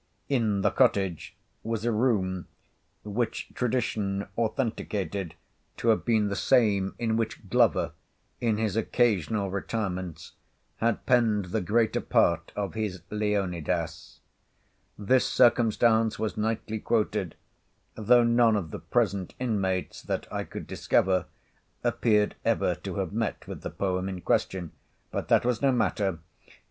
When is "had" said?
10.77-11.05